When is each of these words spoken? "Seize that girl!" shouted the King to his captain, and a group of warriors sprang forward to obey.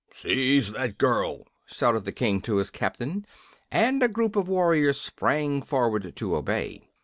"Seize 0.11 0.71
that 0.71 0.97
girl!" 0.97 1.45
shouted 1.67 2.05
the 2.05 2.11
King 2.11 2.41
to 2.41 2.55
his 2.55 2.71
captain, 2.71 3.23
and 3.71 4.01
a 4.01 4.07
group 4.07 4.35
of 4.35 4.49
warriors 4.49 4.99
sprang 4.99 5.61
forward 5.61 6.15
to 6.15 6.35
obey. 6.35 6.89